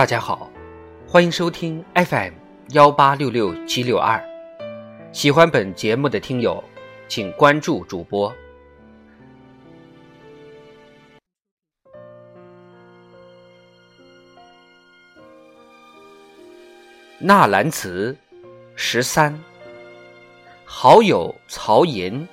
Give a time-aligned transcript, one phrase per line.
[0.00, 0.50] 大家好，
[1.06, 2.32] 欢迎收听 FM
[2.70, 4.18] 幺八六六七六二。
[5.12, 6.64] 喜欢本节目的听友，
[7.06, 8.34] 请关注主播。
[17.18, 18.16] 纳兰词
[18.74, 19.38] 十三，
[20.64, 22.26] 好友曹寅。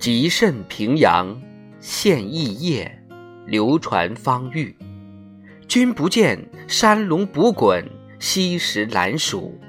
[0.00, 1.38] 极甚平阳，
[1.78, 2.90] 现异业，
[3.46, 4.74] 流传方域。
[5.68, 7.86] 君不见，山龙不滚，
[8.18, 9.60] 溪石兰鼠。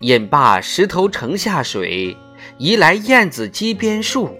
[0.00, 2.16] 引罢石头城下水，
[2.58, 4.36] 移来燕子矶边树。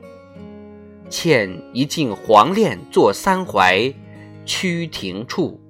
[1.09, 3.95] 欠一径黄练作三槐，
[4.45, 5.61] 曲亭处。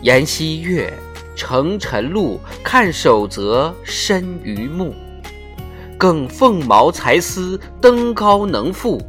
[0.00, 0.90] 沿溪月，
[1.36, 4.94] 乘晨露，看守则深于目。
[6.04, 9.00] 更凤毛才思登高能赋，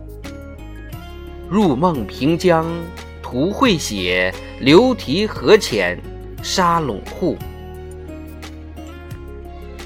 [1.49, 2.65] 入梦平江
[3.21, 6.01] 图会写，流题河浅
[6.41, 7.35] 沙陇户。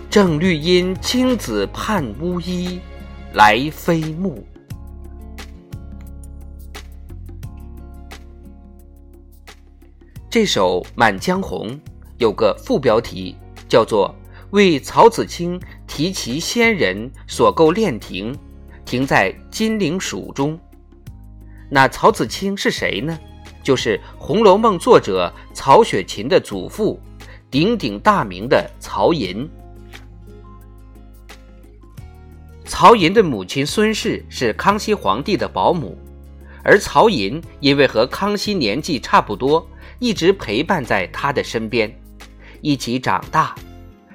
[0.07, 2.79] 正绿阴青子盼乌衣，
[3.33, 4.45] 来飞木。
[10.29, 11.69] 这首《满江红》
[12.19, 13.35] 有个副标题，
[13.67, 14.13] 叫做。
[14.51, 15.61] 为曹子清
[15.99, 18.33] 及其先人所构练亭，
[18.85, 20.57] 亭在金陵蜀中。
[21.69, 23.19] 那曹子清是谁呢？
[23.61, 26.97] 就是《红楼梦》作者曹雪芹的祖父，
[27.51, 29.45] 鼎鼎大名的曹寅。
[32.63, 35.97] 曹寅的母亲孙氏是康熙皇帝的保姆，
[36.63, 39.67] 而曹寅因为和康熙年纪差不多，
[39.99, 41.93] 一直陪伴在他的身边，
[42.61, 43.53] 一起长大。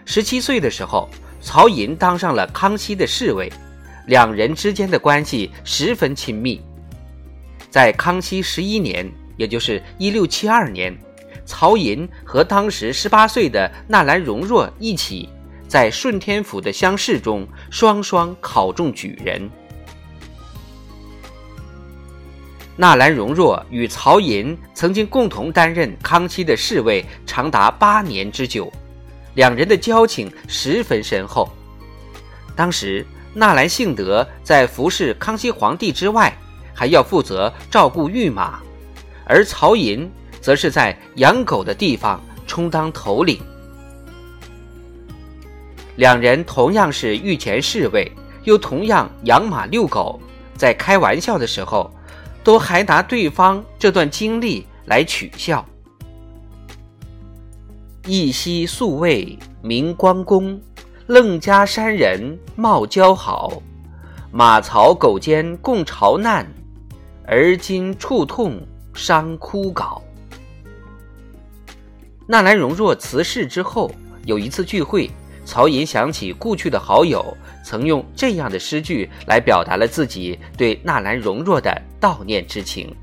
[0.07, 1.11] 十七岁的时候，
[1.45, 3.53] 曹寅当上了康熙的侍卫，
[4.07, 6.59] 两人之间的关系十分亲密。
[7.69, 10.97] 在康熙十一年，也就是一六七二年，
[11.45, 15.29] 曹寅和当时十八岁的纳兰容若一起，
[15.69, 19.49] 在顺天府的乡试中双双考中举人。
[22.75, 28.73] 纳兰容若与曹寅曾经共同担任康熙的侍卫，长达八年之久。
[29.35, 31.49] 两人的交情十分深厚。
[32.57, 36.33] 当时，纳兰性德在服侍康熙皇帝之外，
[36.73, 38.61] 还要负责照顾御马，
[39.25, 43.41] 而曹寅则是在养狗的地方充当头领。
[45.97, 48.11] 两人同样是御前侍卫，
[48.45, 50.21] 又同样养马遛狗，
[50.57, 51.93] 在开玩笑的时候，
[52.43, 55.65] 都还拿对方这段经历来取笑。
[58.07, 60.61] 一夕宿卫明光宫，
[61.07, 63.63] 楞家山人貌姣好。
[64.31, 66.47] 马槽狗奸共朝难，
[67.27, 68.61] 而今触痛
[68.93, 70.03] 伤枯槁。
[72.27, 73.91] 纳兰容若辞世之后，
[74.27, 75.11] 有一次聚会，
[75.47, 82.95] 曹寅想起故去的好友，曾用这样的诗句来表达了自己对纳兰容若的悼念之情。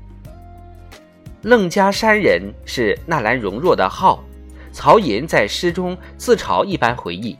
[1.40, 4.22] 楞家山人是纳兰容若的号。
[4.72, 7.36] 曹寅在诗中自嘲一般回忆，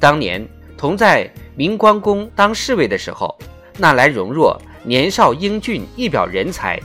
[0.00, 3.36] 当年同在明光宫当侍卫的时候，
[3.78, 6.80] 纳兰容若年少英俊，一表人才，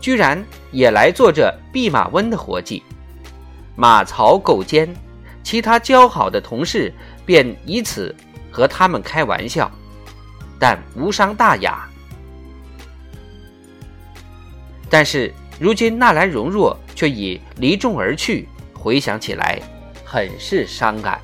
[0.00, 2.82] 居然也来做这弼马温的活计。
[3.74, 4.94] 马槽狗奸，
[5.42, 6.92] 其他交好的同事
[7.24, 8.14] 便以此
[8.50, 9.70] 和他们开玩笑，
[10.58, 11.88] 但无伤大雅。
[14.90, 18.46] 但是如今纳兰容若却已离众而去。
[18.82, 19.60] 回想起来，
[20.04, 21.20] 很是伤感。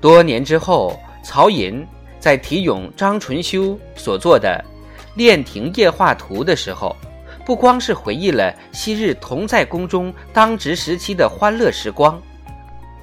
[0.00, 1.86] 多年之后，曹寅
[2.18, 4.64] 在题咏张纯修所作的
[5.18, 6.96] 《练亭夜话图》的时候，
[7.44, 12.18] 不光是回忆了昔日同在宫中当值时期的欢乐时光，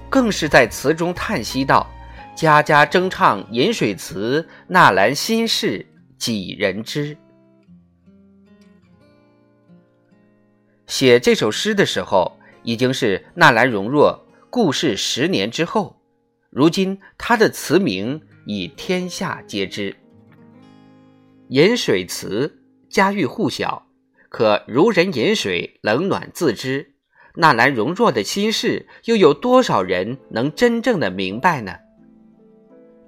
[0.10, 1.88] 更是在词中叹息道
[2.36, 5.86] ：“家家争唱饮水词，纳兰心事
[6.18, 7.16] 几人知？”
[10.90, 16.02] 写这首诗的时候，已经是纳兰容若故世十年之后。
[16.50, 19.92] 如今他的词名已天下皆知，
[21.50, 22.60] 《饮水词》
[22.94, 23.86] 家喻户晓。
[24.30, 26.96] 可如人饮水，冷暖自知。
[27.36, 31.76] 纳兰容若的心事，又有多少人能真正的明白呢？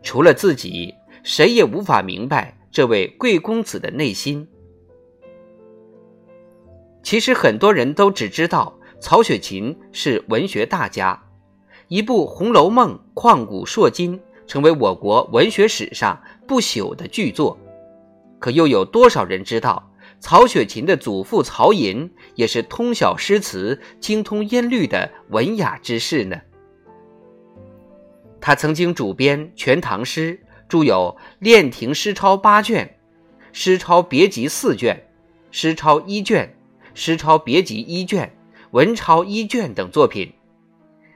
[0.04, 0.94] 除了自己，
[1.24, 4.48] 谁也无法明白这位贵公子的内心。
[7.04, 11.22] 其实很多人都只知道曹雪芹是文学大家，
[11.88, 17.58] 一部《红楼梦》旷古烁今，成为我国文学史上不朽的巨作。
[18.40, 26.40] 可又有多少人知道，曹雪芹的祖父曹寅也是通晓诗词、精通音律的文雅之士呢？
[28.40, 30.38] 他曾经主编《全唐诗》，
[30.68, 32.98] 著有《练亭诗钞》八卷，
[33.52, 34.96] 《诗钞别集》四卷，
[35.52, 36.46] 《诗钞一卷》，
[36.94, 38.28] 《诗钞别集》一卷，
[38.72, 40.32] 《文钞一卷》等作品。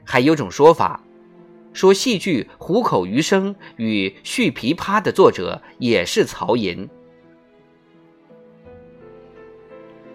[0.04, 1.02] 还有种说法，
[1.72, 6.88] 说戏剧《虎口余生》与《续琵琶》的作者也是曹寅。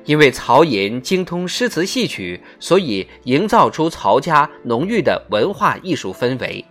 [0.06, 6.66] 因为曹寅精通诗词戏曲，所以营造出曹家浓郁的文化艺术氛围。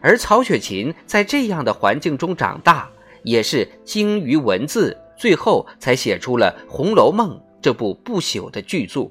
[0.00, 2.88] 而曹雪芹在这样的环境中长大，
[3.24, 9.10] 也是精于文字，最后才写出了《红楼梦》这部不朽的巨作。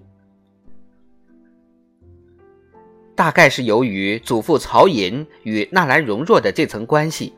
[3.16, 7.34] 大概是由于祖父曹寅与纳兰容若的这层关系，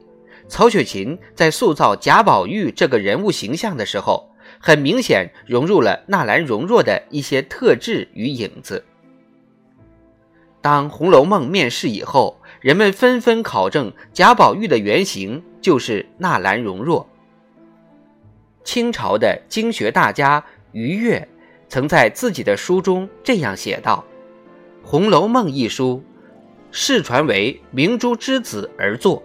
[0.47, 4.29] 曹雪芹在塑造贾宝玉这个人物形象的时候。
[4.59, 8.83] 很明显融入了纳兰容若的一些特质与影子。
[10.61, 17.07] 当《红楼梦》面世以后，人们纷纷考证贾宝玉的原型就是纳兰容若。
[18.63, 21.27] 清朝的经学大家余悦
[21.67, 24.03] 曾在自己的书中这样写道
[24.87, 26.03] ：“《红楼梦》一书，
[26.71, 29.21] 世传为明珠之子而作，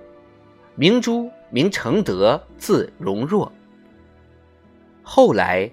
[0.74, 3.52] 明珠名承德，字容若。”
[5.02, 5.70] 后来，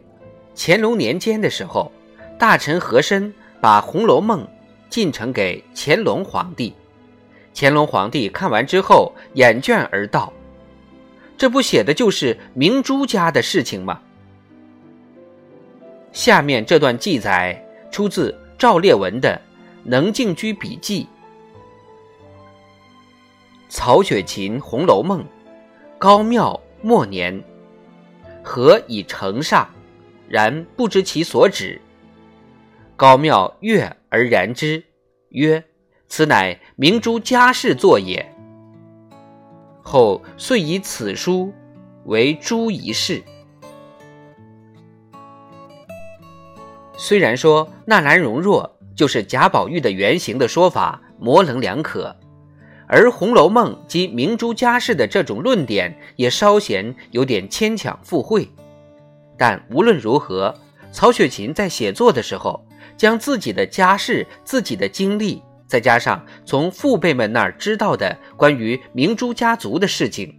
[0.56, 1.92] 乾隆年间的时候，
[2.38, 4.44] 大臣和珅把《红楼梦》
[4.90, 6.74] 进呈给乾隆皇帝。
[7.56, 10.32] 乾隆皇帝看完之后，掩卷而道
[11.38, 14.02] ：“这不写的就是明珠家的事情吗？”
[16.14, 17.60] 下面这段记载
[17.92, 19.36] 出自赵烈文的
[19.84, 21.04] 《能静居笔记》。
[23.68, 25.22] 曹雪芹《红楼梦》，
[25.98, 27.44] 高庙末年。
[28.44, 29.68] 何以成上，
[30.28, 31.82] 然不知其所指。
[32.96, 34.84] 高庙悦而然之，
[35.30, 35.64] 曰
[36.08, 38.24] ：“此乃明珠家事作也。”
[39.82, 41.52] 后遂以此书
[42.06, 43.24] 为诸一事。
[47.06, 52.16] 虽然说纳兰容若就是贾宝玉的原型的说法模棱两可。
[52.88, 58.48] 而《红楼梦》及明珠家世的这种论点也稍显有点牵强附会，
[59.38, 60.56] 但无论如何，
[60.94, 62.66] 曹雪芹在写作的时候，
[62.96, 70.34] 将自己的家世、自己的经历，再加上从父辈们那儿知道的关于明珠家族的事情，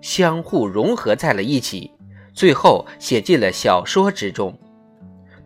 [0.00, 1.92] 相互融合在了一起，
[2.32, 4.52] 最后写进了小说之中。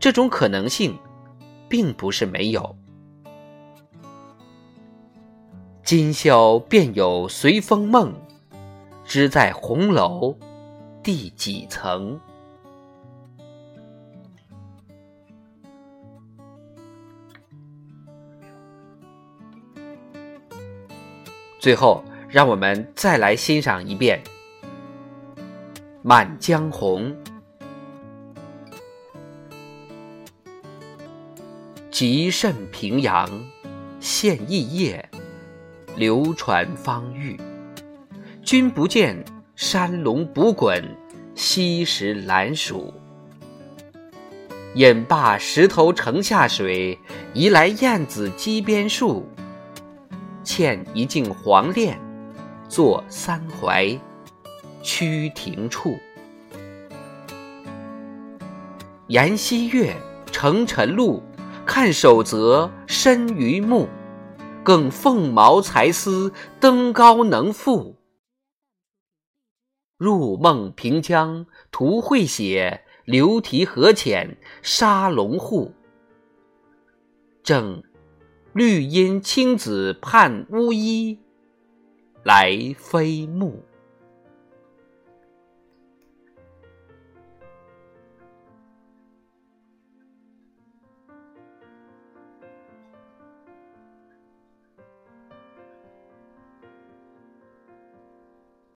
[0.02, 0.98] 这种可能性，
[1.68, 2.76] 并不是没有。
[5.84, 8.12] 今宵便有随风梦，
[9.04, 10.36] 知在红楼
[11.04, 12.18] 第几层？
[21.60, 24.20] 最后，让我们再来欣赏一遍
[26.02, 27.08] 《满江红》，
[32.02, 33.30] 极甚平阳
[34.00, 35.08] 现异业。
[35.94, 37.38] 流传方域，
[38.42, 40.82] 君不见山龙不滚，
[41.36, 42.92] 溪石兰鼠。
[44.74, 46.98] 引罢石头城下水，
[47.34, 49.24] 移来燕子矶边树。
[50.42, 51.96] 欠一径黄练，
[52.68, 53.96] 坐三槐
[54.82, 55.96] 曲亭处。
[59.06, 59.94] 沿溪月，
[60.32, 61.22] 乘晨露，
[61.74, 63.88] 看守则深于目。
[64.62, 67.96] 更凤毛才思登高能赋，
[69.96, 75.72] 入梦平江图会写，流题河浅沙龙户。
[77.42, 77.82] 正
[78.52, 81.18] 绿阴青子盼乌衣，
[82.22, 83.64] 来飞暮。